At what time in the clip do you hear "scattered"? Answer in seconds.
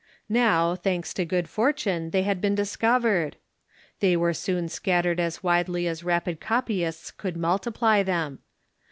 4.67-5.19